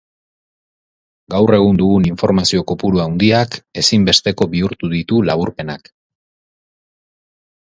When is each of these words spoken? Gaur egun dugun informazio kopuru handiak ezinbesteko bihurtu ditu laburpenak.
Gaur 1.33 1.55
egun 1.57 1.77
dugun 1.81 2.07
informazio 2.11 2.63
kopuru 2.71 3.03
handiak 3.03 3.59
ezinbesteko 3.83 4.49
bihurtu 4.55 4.91
ditu 4.95 5.21
laburpenak. 5.31 5.93